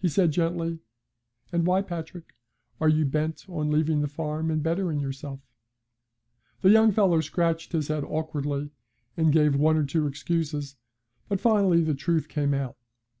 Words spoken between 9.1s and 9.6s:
and gave